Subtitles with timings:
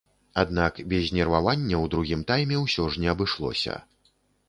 [0.43, 3.83] Аднак без нервавання ў другім тайме ўсё ж не абышлося.